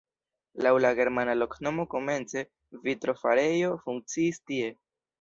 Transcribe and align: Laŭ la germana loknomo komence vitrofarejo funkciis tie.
Laŭ 0.65 0.71
la 0.85 0.91
germana 0.99 1.35
loknomo 1.41 1.87
komence 1.93 2.45
vitrofarejo 2.89 3.73
funkciis 3.87 4.47
tie. 4.47 4.77